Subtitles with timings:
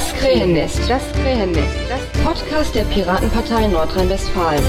[0.00, 4.64] Das Krähennest, das Krähennest, das Podcast der Piratenpartei Nordrhein-Westfalen.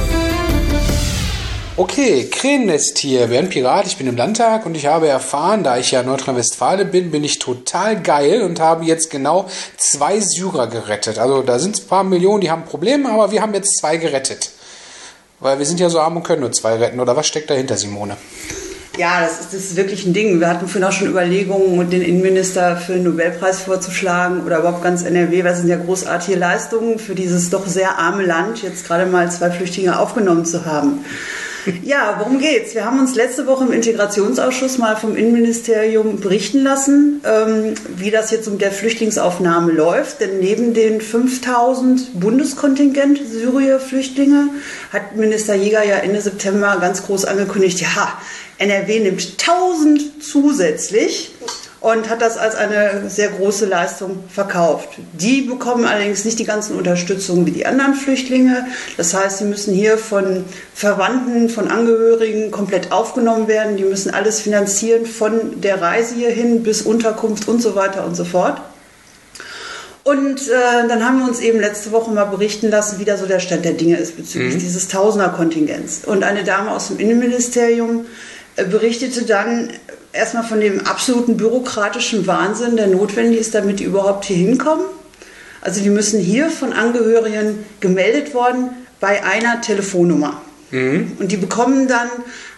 [1.78, 3.30] Okay, Krähennest hier.
[3.30, 6.92] Wir sind Pirat, ich bin im Landtag und ich habe erfahren, da ich ja Nordrhein-Westfalen
[6.92, 11.18] bin, bin ich total geil und habe jetzt genau zwei Syrer gerettet.
[11.18, 14.52] Also da sind ein paar Millionen, die haben Probleme, aber wir haben jetzt zwei gerettet.
[15.40, 17.00] Weil wir sind ja so arm und können nur zwei retten.
[17.00, 18.18] Oder was steckt dahinter, Simone?
[19.02, 20.40] Ja, das ist, das ist wirklich ein Ding.
[20.40, 25.02] Wir hatten vorhin auch schon Überlegungen, den Innenminister für den Nobelpreis vorzuschlagen oder überhaupt ganz
[25.02, 25.42] NRW.
[25.42, 29.50] Das sind ja großartige Leistungen für dieses doch sehr arme Land, jetzt gerade mal zwei
[29.50, 31.04] Flüchtlinge aufgenommen zu haben.
[31.84, 32.74] Ja, worum geht's?
[32.74, 38.32] Wir haben uns letzte Woche im Integrationsausschuss mal vom Innenministerium berichten lassen, ähm, wie das
[38.32, 40.22] jetzt mit der Flüchtlingsaufnahme läuft.
[40.22, 44.50] Denn neben den 5000 Bundeskontingent Syrier-Flüchtlinge
[44.92, 48.20] hat Minister Jäger ja Ende September ganz groß angekündigt, ja,
[48.58, 51.32] NRW nimmt 1000 zusätzlich
[51.82, 54.90] und hat das als eine sehr große Leistung verkauft.
[55.14, 58.68] Die bekommen allerdings nicht die ganzen Unterstützungen wie die anderen Flüchtlinge.
[58.98, 63.78] Das heißt, sie müssen hier von Verwandten, von Angehörigen komplett aufgenommen werden.
[63.78, 68.26] Die müssen alles finanzieren von der Reise hierhin bis Unterkunft und so weiter und so
[68.26, 68.62] fort.
[70.04, 73.26] Und äh, dann haben wir uns eben letzte Woche mal berichten lassen, wie da so
[73.26, 74.60] der Stand der Dinge ist bezüglich mhm.
[74.60, 76.06] dieses Tausender-Kontingents.
[76.06, 78.06] Und eine Dame aus dem Innenministerium
[78.56, 79.70] äh, berichtete dann
[80.14, 84.86] erstmal von dem absoluten bürokratischen Wahnsinn, der notwendig ist, damit die überhaupt hier hinkommen.
[85.62, 90.42] Also die müssen hier von Angehörigen gemeldet worden bei einer Telefonnummer.
[90.72, 91.18] Mhm.
[91.20, 92.10] Und die bekommen dann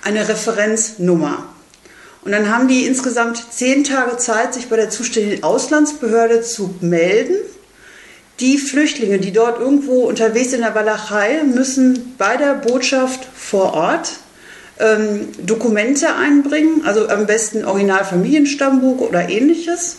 [0.04, 1.46] eine Referenznummer.
[2.24, 7.36] Und dann haben die insgesamt zehn Tage Zeit, sich bei der zuständigen Auslandsbehörde zu melden.
[8.40, 13.74] Die Flüchtlinge, die dort irgendwo unterwegs sind in der Walachei, müssen bei der Botschaft vor
[13.74, 14.14] Ort
[14.80, 19.98] ähm, Dokumente einbringen, also am besten Originalfamilienstammbuch oder ähnliches,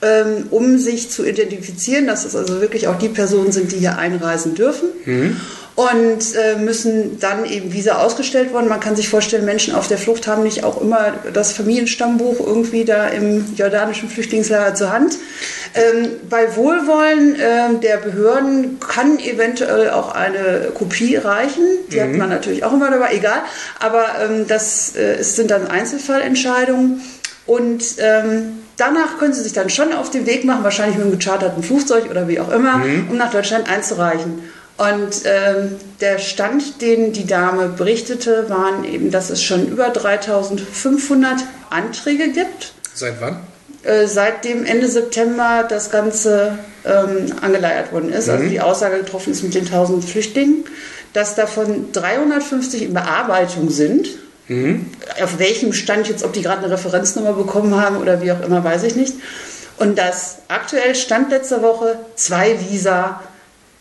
[0.00, 3.98] ähm, um sich zu identifizieren, dass es also wirklich auch die Personen sind, die hier
[3.98, 4.88] einreisen dürfen.
[5.04, 5.36] Mhm
[5.78, 8.66] und äh, müssen dann eben Visa ausgestellt worden.
[8.66, 12.84] Man kann sich vorstellen, Menschen auf der Flucht haben nicht auch immer das Familienstammbuch irgendwie
[12.84, 15.16] da im jordanischen Flüchtlingslager zur Hand.
[15.74, 21.62] Ähm, bei Wohlwollen äh, der Behörden kann eventuell auch eine Kopie reichen.
[21.92, 22.02] Die mhm.
[22.02, 23.42] hat man natürlich auch immer dabei, egal.
[23.78, 27.02] Aber ähm, das äh, sind dann Einzelfallentscheidungen.
[27.46, 31.16] Und ähm, danach können Sie sich dann schon auf den Weg machen, wahrscheinlich mit einem
[31.16, 33.06] gecharterten Flugzeug oder wie auch immer, mhm.
[33.10, 34.42] um nach Deutschland einzureichen.
[34.78, 41.44] Und ähm, der Stand, den die Dame berichtete, waren eben, dass es schon über 3500
[41.68, 42.72] Anträge gibt.
[42.94, 43.40] Seit wann?
[43.82, 48.38] Äh, seit dem Ende September das Ganze ähm, angeleiert worden ist, also mhm.
[48.38, 50.64] also die Aussage getroffen ist mit den 1000 Flüchtlingen,
[51.12, 54.08] dass davon 350 in Bearbeitung sind.
[54.46, 54.86] Mhm.
[55.20, 58.62] Auf welchem Stand jetzt, ob die gerade eine Referenznummer bekommen haben oder wie auch immer,
[58.62, 59.14] weiß ich nicht.
[59.78, 63.20] Und dass aktuell Stand letzter Woche zwei Visa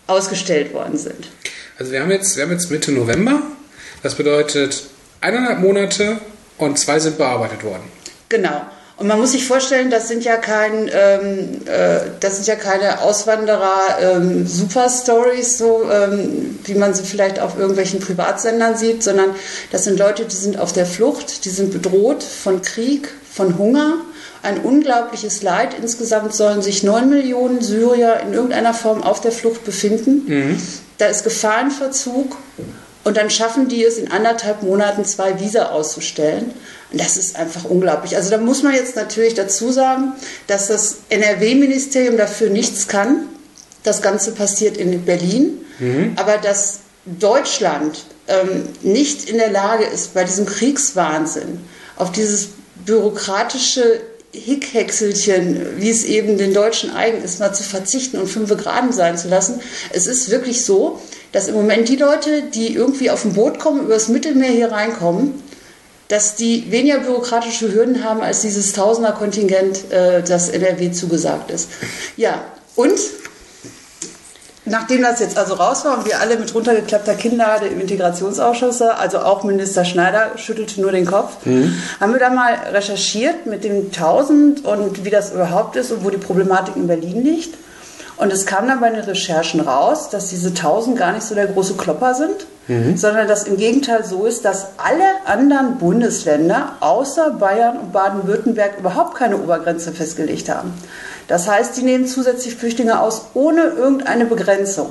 [0.08, 1.30] ausgestellt worden sind.
[1.78, 3.42] Also wir haben jetzt, wir haben jetzt Mitte November.
[4.04, 4.84] Das bedeutet
[5.22, 6.18] eineinhalb Monate
[6.58, 7.84] und zwei sind bearbeitet worden.
[8.30, 8.62] Genau.
[8.98, 13.02] Und man muss sich vorstellen, das sind ja kein, ähm, äh, das sind ja keine
[13.02, 14.66] Auswanderer ähm, so
[15.92, 19.36] ähm, wie man sie vielleicht auf irgendwelchen Privatsendern sieht, sondern
[19.72, 23.98] das sind Leute, die sind auf der Flucht, die sind bedroht von Krieg, von Hunger
[24.44, 25.76] ein unglaubliches Leid.
[25.80, 30.24] Insgesamt sollen sich neun Millionen Syrier in irgendeiner Form auf der Flucht befinden.
[30.28, 30.62] Mhm.
[30.98, 32.36] Da ist Gefahrenverzug
[33.04, 36.52] und dann schaffen die es in anderthalb Monaten zwei Visa auszustellen.
[36.92, 38.16] Und das ist einfach unglaublich.
[38.16, 40.14] Also da muss man jetzt natürlich dazu sagen,
[40.48, 43.28] dass das NRW-Ministerium dafür nichts kann.
[43.84, 45.66] Das Ganze passiert in Berlin.
[45.80, 46.14] Mhm.
[46.16, 51.60] Aber dass Deutschland ähm, nicht in der Lage ist, bei diesem Kriegswahnsinn
[51.96, 52.50] auf dieses
[52.88, 54.02] bürokratische
[54.34, 59.18] Hickhäckselchen, wie es eben den Deutschen eigen ist, mal zu verzichten und fünf Graden sein
[59.18, 59.62] zu lassen.
[59.92, 61.00] Es ist wirklich so,
[61.32, 65.44] dass im Moment die Leute, die irgendwie auf dem Boot kommen, übers Mittelmeer hier reinkommen,
[66.08, 71.70] dass die weniger bürokratische Hürden haben als dieses Tausender-Kontingent, äh, das NRW zugesagt ist.
[72.16, 72.46] Ja,
[72.76, 72.98] und
[74.70, 79.20] Nachdem das jetzt also raus war und wir alle mit runtergeklappter Kinnlade im Integrationsausschuss, also
[79.20, 81.74] auch Minister Schneider schüttelte nur den Kopf, mhm.
[82.00, 86.10] haben wir dann mal recherchiert mit dem 1000 und wie das überhaupt ist und wo
[86.10, 87.56] die Problematik in Berlin liegt.
[88.18, 91.46] Und es kam dann bei den Recherchen raus, dass diese 1000 gar nicht so der
[91.46, 92.98] große Klopper sind, mhm.
[92.98, 99.16] sondern dass im Gegenteil so ist, dass alle anderen Bundesländer außer Bayern und Baden-Württemberg überhaupt
[99.16, 100.74] keine Obergrenze festgelegt haben.
[101.28, 104.90] Das heißt, die nehmen zusätzlich Flüchtlinge aus ohne irgendeine Begrenzung.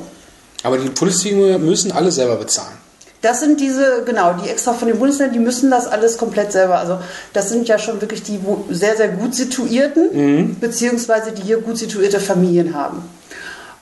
[0.63, 2.77] Aber die Flüchtlinge müssen alle selber bezahlen.
[3.23, 6.79] Das sind diese, genau, die extra von den Bundesländern, die müssen das alles komplett selber.
[6.79, 6.99] Also
[7.33, 8.39] das sind ja schon wirklich die
[8.71, 10.57] sehr, sehr gut situierten, mhm.
[10.61, 13.03] beziehungsweise die hier gut situierte Familien haben.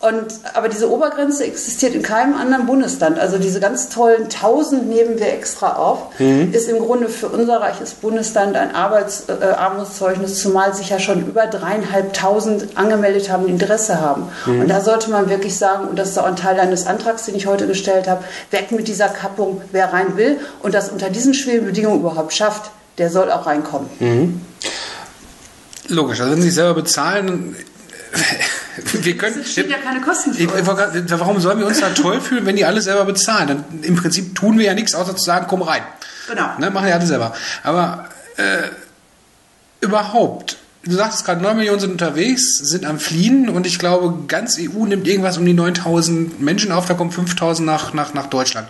[0.05, 3.19] Und, aber diese Obergrenze existiert in keinem anderen Bundesland.
[3.19, 6.53] Also diese ganz tollen 1000 nehmen wir extra auf, mhm.
[6.53, 11.27] ist im Grunde für unser reiches Bundesland ein Arbeits, äh, Armutszeugnis, zumal sich ja schon
[11.27, 14.29] über dreieinhalbtausend angemeldet haben, Interesse haben.
[14.45, 14.61] Mhm.
[14.61, 17.35] Und da sollte man wirklich sagen, und das ist auch ein Teil eines Antrags, den
[17.35, 21.33] ich heute gestellt habe, weg mit dieser Kappung, wer rein will und das unter diesen
[21.33, 23.89] schwierigen Bedingungen überhaupt schafft, der soll auch reinkommen.
[24.01, 24.41] Mhm.
[25.89, 27.57] Logisch, also wenn Sie selber bezahlen,
[28.77, 29.41] wir können.
[29.41, 30.67] Es steht ja keine Kosten für uns.
[30.67, 33.49] Warum sollen wir uns da toll fühlen, wenn die alle selber bezahlen?
[33.49, 35.83] Dann, Im Prinzip tun wir ja nichts, außer zu sagen, komm rein.
[36.29, 36.59] Genau.
[36.59, 37.35] Ne, machen ja alle selber.
[37.63, 38.69] Aber äh,
[39.81, 44.59] überhaupt, du sagst gerade, 9 Millionen sind unterwegs, sind am Fliehen und ich glaube, ganz
[44.59, 48.69] EU nimmt irgendwas um die 9000 Menschen auf, da kommen 5000 nach, nach, nach Deutschland.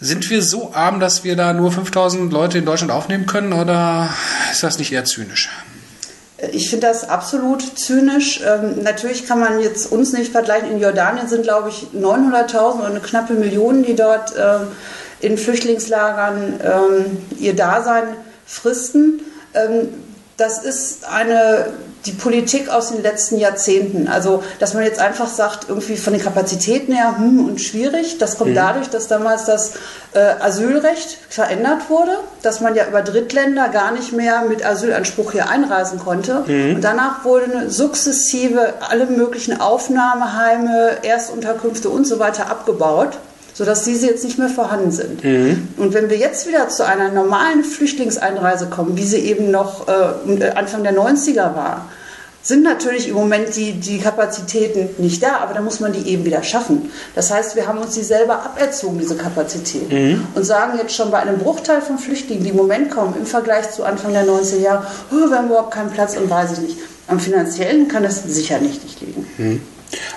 [0.00, 4.10] Sind wir so arm, dass wir da nur 5000 Leute in Deutschland aufnehmen können oder
[4.50, 5.48] ist das nicht eher zynisch?
[6.54, 8.40] Ich finde das absolut zynisch.
[8.46, 10.70] Ähm, natürlich kann man jetzt uns nicht vergleichen.
[10.70, 14.58] In Jordanien sind, glaube ich, 900.000 oder eine knappe Million, die dort äh,
[15.20, 18.04] in Flüchtlingslagern ähm, ihr Dasein
[18.46, 19.20] fristen.
[19.54, 19.88] Ähm,
[20.36, 21.66] das ist eine
[22.06, 24.08] die Politik aus den letzten Jahrzehnten.
[24.08, 28.18] Also, dass man jetzt einfach sagt, irgendwie von den Kapazitäten her, hm, und schwierig.
[28.18, 28.56] Das kommt mhm.
[28.56, 29.72] dadurch, dass damals das
[30.12, 32.12] äh, Asylrecht verändert wurde,
[32.42, 36.44] dass man ja über Drittländer gar nicht mehr mit Asylanspruch hier einreisen konnte.
[36.46, 36.76] Mhm.
[36.76, 43.18] Und danach wurden sukzessive alle möglichen Aufnahmeheime, Erstunterkünfte und so weiter abgebaut
[43.54, 45.24] sodass diese jetzt nicht mehr vorhanden sind.
[45.24, 45.68] Mhm.
[45.76, 50.50] Und wenn wir jetzt wieder zu einer normalen Flüchtlingseinreise kommen, wie sie eben noch äh,
[50.50, 51.88] Anfang der 90er war,
[52.42, 56.26] sind natürlich im Moment die, die Kapazitäten nicht da, aber da muss man die eben
[56.26, 56.90] wieder schaffen.
[57.14, 59.94] Das heißt, wir haben uns die selber aberzogen, diese Kapazitäten.
[59.94, 60.26] Mhm.
[60.34, 63.70] Und sagen jetzt schon bei einem Bruchteil von Flüchtlingen, die im Moment kommen, im Vergleich
[63.70, 66.78] zu Anfang der 90er Jahre, oh, wir haben überhaupt keinen Platz und weiß ich nicht.
[67.06, 69.26] Am finanziellen kann es sicher nicht, nicht liegen.
[69.38, 69.62] Mhm.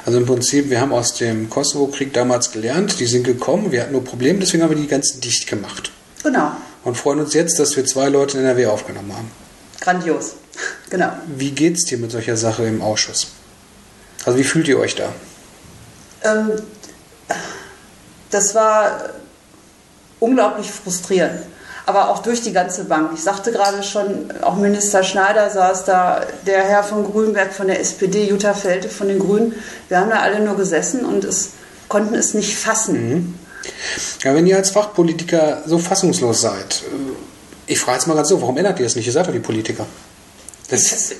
[0.05, 3.91] Also im Prinzip, wir haben aus dem Kosovo-Krieg damals gelernt, die sind gekommen, wir hatten
[3.91, 5.91] nur Probleme, deswegen haben wir die ganzen dicht gemacht.
[6.23, 6.51] Genau.
[6.83, 9.31] Und freuen uns jetzt, dass wir zwei Leute in NRW aufgenommen haben.
[9.81, 10.33] Grandios,
[10.89, 11.11] genau.
[11.27, 13.27] Wie geht es dir mit solcher Sache im Ausschuss?
[14.25, 15.13] Also wie fühlt ihr euch da?
[16.23, 16.51] Ähm,
[18.31, 19.09] das war
[20.19, 21.41] unglaublich frustrierend
[21.87, 23.11] aber auch durch die ganze Bank.
[23.15, 27.79] Ich sagte gerade schon, auch Minister Schneider saß da, der Herr von Grünberg von der
[27.79, 29.55] SPD, Jutta Felte von den Grünen.
[29.87, 31.51] Wir haben da alle nur gesessen und es,
[31.87, 33.09] konnten es nicht fassen.
[33.09, 33.33] Mhm.
[34.21, 38.41] Ja, wenn ihr als Fachpolitiker so fassungslos seid, äh, ich frage jetzt mal ganz so,
[38.41, 39.07] warum ändert ihr das nicht?
[39.07, 39.85] Ihr seid doch die Politiker.
[40.69, 41.13] Das,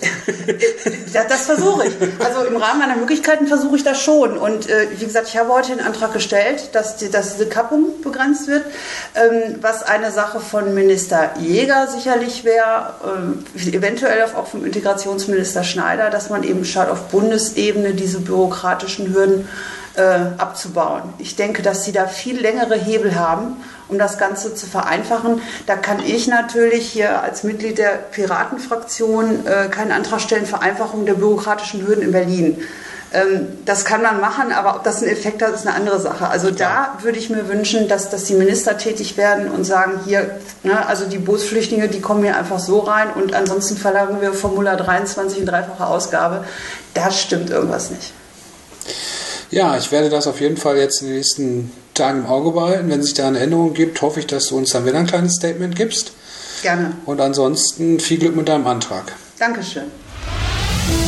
[1.14, 1.94] das, das versuche ich.
[2.24, 4.38] Also im Rahmen meiner Möglichkeiten versuche ich das schon.
[4.38, 8.02] Und äh, wie gesagt, ich habe heute den Antrag gestellt, dass, die, dass diese Kappung
[8.04, 8.66] begrenzt wird,
[9.16, 12.96] ähm, was eine Sache von Minister Jäger sicherlich wäre,
[13.56, 19.48] äh, eventuell auch vom Integrationsminister Schneider, dass man eben schaut, auf Bundesebene diese bürokratischen Hürden
[19.96, 20.02] äh,
[20.38, 21.14] abzubauen.
[21.20, 23.58] Ich denke, dass sie da viel längere Hebel haben
[23.90, 25.42] um das Ganze zu vereinfachen.
[25.66, 31.14] Da kann ich natürlich hier als Mitglied der Piratenfraktion äh, keinen Antrag stellen, Vereinfachung der
[31.16, 32.62] bürokratischen Hürden in Berlin.
[33.14, 36.28] Ähm, das kann man machen, aber ob das einen Effekt hat, ist eine andere Sache.
[36.28, 40.40] Also da würde ich mir wünschen, dass, dass die Minister tätig werden und sagen, hier,
[40.64, 44.76] ne, also die Bootsflüchtlinge, die kommen hier einfach so rein und ansonsten verlangen wir Formular
[44.76, 46.44] 23 in dreifacher Ausgabe.
[46.94, 48.12] Da stimmt irgendwas nicht.
[49.50, 52.90] Ja, ich werde das auf jeden Fall jetzt in den nächsten Tagen im Auge behalten.
[52.90, 55.36] Wenn sich da eine Änderung gibt, hoffe ich, dass du uns dann wieder ein kleines
[55.36, 56.12] Statement gibst.
[56.62, 56.94] Gerne.
[57.06, 59.14] Und ansonsten viel Glück mit deinem Antrag.
[59.40, 59.84] Dankeschön.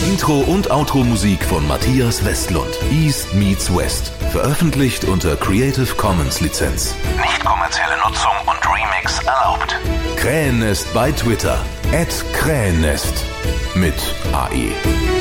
[0.06, 2.70] Intro und Outro Musik von Matthias Westlund.
[2.92, 4.12] East meets West.
[4.32, 6.94] Veröffentlicht unter Creative Commons Lizenz.
[7.18, 9.76] Nicht kommerzielle Nutzung und Remix erlaubt.
[10.18, 11.64] Krähennest bei Twitter.
[11.94, 13.14] At Krähennest.
[13.76, 13.96] Mit
[14.34, 15.19] AE.